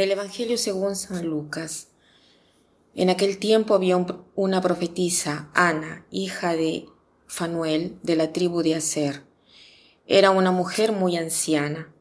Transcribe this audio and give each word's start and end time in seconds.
Del 0.00 0.12
Evangelio 0.12 0.56
según 0.56 0.96
San 0.96 1.26
Lucas. 1.26 1.88
En 2.94 3.10
aquel 3.10 3.36
tiempo 3.36 3.74
había 3.74 4.02
una 4.34 4.62
profetisa, 4.62 5.50
Ana, 5.52 6.06
hija 6.10 6.56
de 6.56 6.86
Fanuel, 7.26 7.98
de 8.02 8.16
la 8.16 8.32
tribu 8.32 8.62
de 8.62 8.76
Aser. 8.76 9.24
Era 10.06 10.30
una 10.30 10.52
mujer 10.52 10.92
muy 10.92 11.18
anciana. 11.18 11.92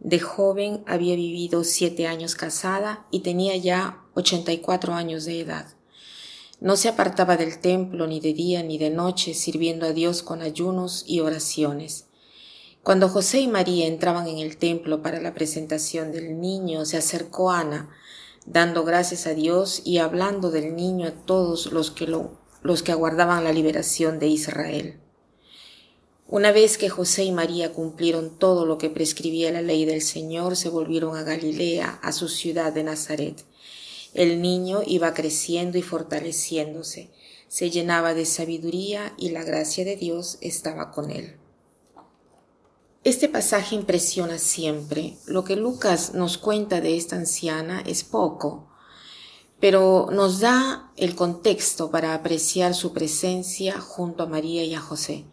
De 0.00 0.18
joven 0.18 0.82
había 0.86 1.14
vivido 1.14 1.62
siete 1.62 2.06
años 2.06 2.36
casada 2.36 3.06
y 3.10 3.20
tenía 3.20 3.54
ya 3.58 4.00
ochenta 4.14 4.50
y 4.50 4.60
cuatro 4.60 4.94
años 4.94 5.26
de 5.26 5.40
edad. 5.40 5.74
No 6.58 6.78
se 6.78 6.88
apartaba 6.88 7.36
del 7.36 7.60
templo 7.60 8.06
ni 8.06 8.18
de 8.18 8.32
día 8.32 8.62
ni 8.62 8.78
de 8.78 8.88
noche, 8.88 9.34
sirviendo 9.34 9.84
a 9.84 9.92
Dios 9.92 10.22
con 10.22 10.40
ayunos 10.40 11.04
y 11.06 11.20
oraciones. 11.20 12.06
Cuando 12.82 13.08
José 13.08 13.38
y 13.38 13.46
María 13.46 13.86
entraban 13.86 14.26
en 14.26 14.38
el 14.38 14.56
templo 14.56 15.02
para 15.02 15.20
la 15.20 15.34
presentación 15.34 16.10
del 16.10 16.40
niño, 16.40 16.84
se 16.84 16.96
acercó 16.96 17.52
Ana, 17.52 17.90
dando 18.44 18.82
gracias 18.82 19.28
a 19.28 19.34
Dios 19.34 19.82
y 19.84 19.98
hablando 19.98 20.50
del 20.50 20.74
niño 20.74 21.06
a 21.06 21.12
todos 21.12 21.70
los 21.70 21.92
que, 21.92 22.08
lo, 22.08 22.40
los 22.62 22.82
que 22.82 22.90
aguardaban 22.90 23.44
la 23.44 23.52
liberación 23.52 24.18
de 24.18 24.26
Israel. 24.26 24.98
Una 26.26 26.50
vez 26.50 26.76
que 26.76 26.88
José 26.88 27.22
y 27.22 27.30
María 27.30 27.72
cumplieron 27.72 28.36
todo 28.36 28.66
lo 28.66 28.78
que 28.78 28.90
prescribía 28.90 29.52
la 29.52 29.62
ley 29.62 29.84
del 29.84 30.02
Señor, 30.02 30.56
se 30.56 30.68
volvieron 30.68 31.16
a 31.16 31.22
Galilea, 31.22 32.00
a 32.02 32.10
su 32.10 32.28
ciudad 32.28 32.72
de 32.72 32.82
Nazaret. 32.82 33.44
El 34.12 34.42
niño 34.42 34.80
iba 34.84 35.14
creciendo 35.14 35.78
y 35.78 35.82
fortaleciéndose, 35.82 37.10
se 37.46 37.70
llenaba 37.70 38.12
de 38.14 38.24
sabiduría 38.24 39.14
y 39.16 39.30
la 39.30 39.44
gracia 39.44 39.84
de 39.84 39.94
Dios 39.94 40.38
estaba 40.40 40.90
con 40.90 41.10
él. 41.12 41.36
Este 43.04 43.28
pasaje 43.28 43.74
impresiona 43.74 44.38
siempre. 44.38 45.16
Lo 45.26 45.42
que 45.42 45.56
Lucas 45.56 46.14
nos 46.14 46.38
cuenta 46.38 46.80
de 46.80 46.96
esta 46.96 47.16
anciana 47.16 47.82
es 47.84 48.04
poco, 48.04 48.68
pero 49.58 50.06
nos 50.12 50.38
da 50.38 50.92
el 50.96 51.16
contexto 51.16 51.90
para 51.90 52.14
apreciar 52.14 52.74
su 52.74 52.92
presencia 52.92 53.80
junto 53.80 54.22
a 54.22 54.26
María 54.26 54.62
y 54.64 54.74
a 54.74 54.80
José. 54.80 55.24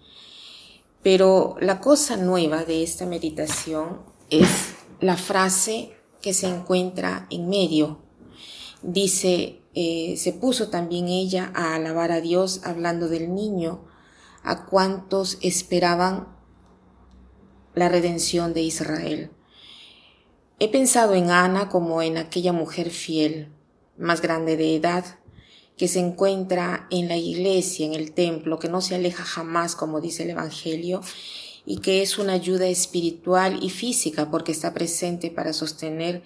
Pero 1.03 1.57
la 1.59 1.79
cosa 1.79 2.17
nueva 2.17 2.65
de 2.65 2.81
esta 2.81 3.05
meditación 3.05 4.01
es 4.31 4.49
la 4.99 5.15
frase 5.15 5.95
que 6.23 6.33
se 6.33 6.47
encuentra 6.47 7.27
en 7.29 7.49
medio. 7.49 7.99
Dice, 8.81 9.61
eh, 9.75 10.15
se 10.17 10.33
puso 10.33 10.69
también 10.69 11.07
ella 11.07 11.51
a 11.53 11.75
alabar 11.75 12.11
a 12.11 12.19
Dios 12.19 12.61
hablando 12.63 13.09
del 13.09 13.35
niño, 13.35 13.85
a 14.41 14.65
cuantos 14.65 15.37
esperaban 15.41 16.38
la 17.75 17.89
redención 17.89 18.53
de 18.53 18.61
Israel. 18.61 19.31
He 20.59 20.67
pensado 20.69 21.15
en 21.15 21.29
Ana 21.29 21.69
como 21.69 22.01
en 22.01 22.17
aquella 22.17 22.51
mujer 22.51 22.89
fiel, 22.89 23.49
más 23.97 24.21
grande 24.21 24.57
de 24.57 24.75
edad, 24.75 25.05
que 25.77 25.87
se 25.87 25.99
encuentra 25.99 26.87
en 26.91 27.07
la 27.07 27.15
iglesia, 27.15 27.85
en 27.85 27.93
el 27.93 28.11
templo, 28.11 28.59
que 28.59 28.67
no 28.67 28.81
se 28.81 28.95
aleja 28.95 29.23
jamás, 29.23 29.75
como 29.75 30.01
dice 30.01 30.23
el 30.23 30.31
Evangelio, 30.31 31.01
y 31.65 31.77
que 31.77 32.01
es 32.01 32.17
una 32.17 32.33
ayuda 32.33 32.67
espiritual 32.67 33.59
y 33.61 33.69
física 33.69 34.29
porque 34.29 34.51
está 34.51 34.73
presente 34.73 35.31
para 35.31 35.53
sostener 35.53 36.23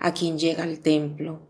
a 0.00 0.12
quien 0.12 0.38
llega 0.38 0.64
al 0.64 0.80
templo. 0.80 1.40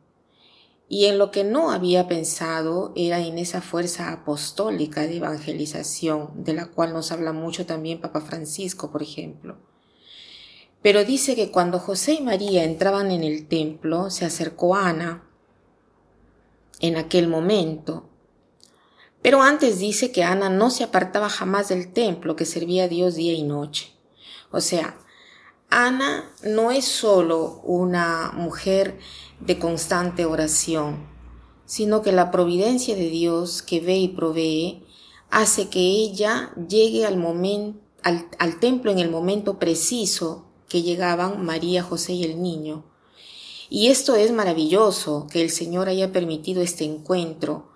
Y 0.89 1.07
en 1.07 1.19
lo 1.19 1.31
que 1.33 1.43
no 1.43 1.71
había 1.71 2.07
pensado 2.07 2.93
era 2.95 3.21
en 3.21 3.39
esa 3.39 3.61
fuerza 3.61 4.13
apostólica 4.13 5.03
de 5.03 5.17
evangelización, 5.17 6.45
de 6.45 6.55
la 6.55 6.67
cual 6.67 6.93
nos 6.93 7.11
habla 7.11 7.33
mucho 7.33 7.67
también 7.67 8.01
Papa 8.01 8.21
Francisco, 8.21 8.93
por 8.93 9.03
ejemplo. 9.03 9.57
Pero 10.83 11.05
dice 11.05 11.35
que 11.35 11.51
cuando 11.51 11.81
José 11.81 12.15
y 12.15 12.21
María 12.21 12.63
entraban 12.63 13.11
en 13.11 13.25
el 13.25 13.49
templo, 13.49 14.11
se 14.11 14.25
acercó 14.25 14.77
Ana 14.77 15.25
en 16.81 16.97
aquel 16.97 17.27
momento. 17.27 18.09
Pero 19.23 19.43
antes 19.43 19.81
dice 19.81 20.13
que 20.13 20.23
Ana 20.23 20.49
no 20.49 20.71
se 20.71 20.85
apartaba 20.85 21.29
jamás 21.29 21.69
del 21.69 21.93
templo, 21.93 22.37
que 22.37 22.45
servía 22.45 22.85
a 22.85 22.89
Dios 22.89 23.17
día 23.17 23.33
y 23.33 23.43
noche. 23.43 23.93
O 24.53 24.61
sea, 24.61 24.97
Ana 25.71 26.31
no 26.45 26.71
es 26.71 26.85
solo 26.85 27.61
una 27.65 28.33
mujer 28.35 28.99
de 29.41 29.59
constante 29.59 30.25
oración, 30.25 31.07
sino 31.65 32.03
que 32.03 32.13
la 32.13 32.31
providencia 32.31 32.95
de 32.95 33.11
Dios 33.11 33.63
que 33.63 33.81
ve 33.81 33.97
y 33.97 34.09
provee 34.09 34.85
hace 35.31 35.69
que 35.69 35.81
ella 35.81 36.53
llegue 36.69 37.05
al, 37.05 37.17
momento, 37.17 37.81
al, 38.03 38.61
templo 38.61 38.91
en 38.91 39.01
el 39.01 39.11
momento 39.11 39.59
preciso 39.59 40.47
que 40.69 40.83
llegaban 40.83 41.45
María, 41.45 41.83
José 41.83 42.13
y 42.13 42.25
el 42.25 42.41
niño. 42.41 42.85
Y 43.69 43.89
esto 43.89 44.15
es 44.15 44.31
maravilloso, 44.31 45.27
que 45.31 45.43
el 45.43 45.51
Señor 45.51 45.89
haya 45.89 46.13
permitido 46.13 46.63
este 46.63 46.85
encuentro. 46.85 47.73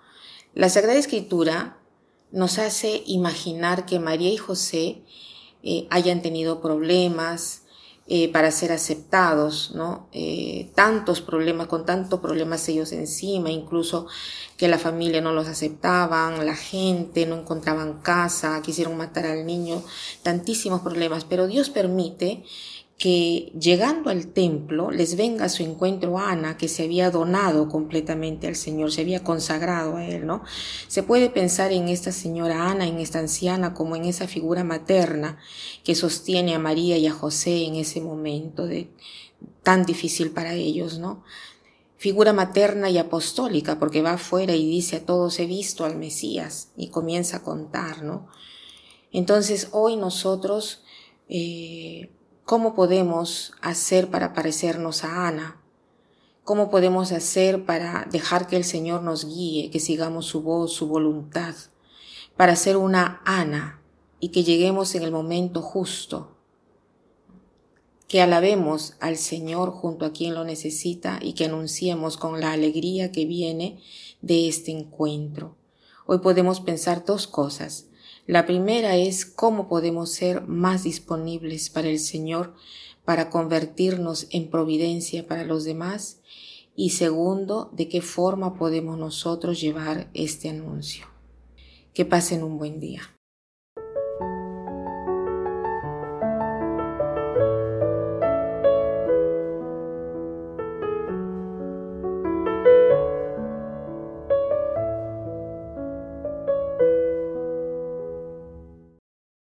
La 0.53 0.69
Sagrada 0.69 0.97
Escritura 0.97 1.77
nos 2.31 2.59
hace 2.59 3.03
imaginar 3.05 3.85
que 3.85 3.99
María 3.99 4.31
y 4.31 4.37
José 4.37 5.03
eh, 5.63 5.87
hayan 5.89 6.21
tenido 6.21 6.61
problemas, 6.61 7.60
eh, 8.13 8.27
para 8.27 8.51
ser 8.51 8.73
aceptados, 8.73 9.71
¿no? 9.73 10.09
Eh, 10.11 10.69
tantos 10.75 11.21
problemas, 11.21 11.67
con 11.67 11.85
tantos 11.85 12.19
problemas 12.19 12.67
ellos 12.67 12.91
encima, 12.91 13.51
incluso 13.51 14.05
que 14.57 14.67
la 14.67 14.77
familia 14.77 15.21
no 15.21 15.31
los 15.31 15.47
aceptaban, 15.47 16.45
la 16.45 16.57
gente 16.57 17.25
no 17.25 17.37
encontraban 17.37 18.01
casa, 18.01 18.61
quisieron 18.61 18.97
matar 18.97 19.27
al 19.27 19.45
niño, 19.45 19.81
tantísimos 20.23 20.81
problemas, 20.81 21.23
pero 21.23 21.47
Dios 21.47 21.69
permite 21.69 22.43
que 23.01 23.51
llegando 23.59 24.11
al 24.11 24.27
templo 24.27 24.91
les 24.91 25.17
venga 25.17 25.45
a 25.45 25.49
su 25.49 25.63
encuentro 25.63 26.19
Ana, 26.19 26.55
que 26.55 26.67
se 26.67 26.83
había 26.83 27.09
donado 27.09 27.67
completamente 27.67 28.45
al 28.45 28.55
Señor, 28.55 28.91
se 28.91 29.01
había 29.01 29.23
consagrado 29.23 29.95
a 29.97 30.05
Él, 30.05 30.27
¿no? 30.27 30.43
Se 30.87 31.01
puede 31.01 31.31
pensar 31.31 31.71
en 31.71 31.89
esta 31.89 32.11
señora 32.11 32.69
Ana, 32.69 32.85
en 32.85 32.99
esta 32.99 33.17
anciana, 33.17 33.73
como 33.73 33.95
en 33.95 34.05
esa 34.05 34.27
figura 34.27 34.63
materna 34.63 35.39
que 35.83 35.95
sostiene 35.95 36.53
a 36.53 36.59
María 36.59 36.95
y 36.99 37.07
a 37.07 37.11
José 37.11 37.65
en 37.65 37.73
ese 37.73 38.01
momento 38.01 38.67
de, 38.67 38.91
tan 39.63 39.83
difícil 39.83 40.29
para 40.29 40.53
ellos, 40.53 40.99
¿no? 40.99 41.23
Figura 41.97 42.33
materna 42.33 42.91
y 42.91 42.99
apostólica, 42.99 43.79
porque 43.79 44.03
va 44.03 44.11
afuera 44.11 44.53
y 44.53 44.69
dice 44.69 44.97
a 44.97 45.05
todos 45.07 45.39
he 45.39 45.47
visto 45.47 45.85
al 45.85 45.97
Mesías 45.97 46.69
y 46.77 46.89
comienza 46.89 47.37
a 47.37 47.43
contar, 47.43 48.03
¿no? 48.03 48.27
Entonces 49.11 49.69
hoy 49.71 49.95
nosotros 49.95 50.83
eh, 51.29 52.11
¿Cómo 52.45 52.75
podemos 52.75 53.53
hacer 53.61 54.09
para 54.09 54.33
parecernos 54.33 55.03
a 55.05 55.27
Ana? 55.27 55.61
¿Cómo 56.43 56.69
podemos 56.69 57.11
hacer 57.11 57.65
para 57.65 58.07
dejar 58.11 58.47
que 58.47 58.57
el 58.57 58.65
Señor 58.65 59.03
nos 59.03 59.25
guíe, 59.25 59.69
que 59.69 59.79
sigamos 59.79 60.25
su 60.25 60.41
voz, 60.41 60.73
su 60.73 60.87
voluntad, 60.87 61.55
para 62.35 62.55
ser 62.55 62.75
una 62.75 63.21
Ana 63.25 63.79
y 64.19 64.29
que 64.29 64.43
lleguemos 64.43 64.95
en 64.95 65.03
el 65.03 65.11
momento 65.11 65.61
justo? 65.61 66.35
Que 68.09 68.21
alabemos 68.21 68.95
al 68.99 69.15
Señor 69.15 69.71
junto 69.71 70.03
a 70.03 70.11
quien 70.11 70.33
lo 70.33 70.43
necesita 70.43 71.19
y 71.21 71.33
que 71.33 71.45
anunciemos 71.45 72.17
con 72.17 72.41
la 72.41 72.51
alegría 72.51 73.13
que 73.13 73.25
viene 73.25 73.79
de 74.21 74.49
este 74.49 74.71
encuentro. 74.71 75.55
Hoy 76.05 76.17
podemos 76.17 76.59
pensar 76.59 77.05
dos 77.05 77.27
cosas. 77.27 77.85
La 78.27 78.45
primera 78.45 78.95
es 78.95 79.25
cómo 79.25 79.67
podemos 79.67 80.11
ser 80.11 80.47
más 80.47 80.83
disponibles 80.83 81.69
para 81.69 81.89
el 81.89 81.99
Señor 81.99 82.53
para 83.05 83.29
convertirnos 83.29 84.27
en 84.29 84.49
providencia 84.49 85.27
para 85.27 85.43
los 85.43 85.63
demás 85.63 86.21
y 86.75 86.91
segundo, 86.91 87.69
de 87.73 87.89
qué 87.89 88.01
forma 88.01 88.55
podemos 88.57 88.97
nosotros 88.97 89.59
llevar 89.59 90.09
este 90.13 90.49
anuncio. 90.49 91.05
Que 91.93 92.05
pasen 92.05 92.43
un 92.43 92.57
buen 92.57 92.79
día. 92.79 93.01